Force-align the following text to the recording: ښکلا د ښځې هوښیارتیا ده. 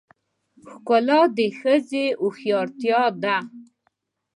ښکلا 0.69 1.21
د 1.37 1.39
ښځې 1.59 2.05
هوښیارتیا 2.21 3.01
ده. 3.23 3.37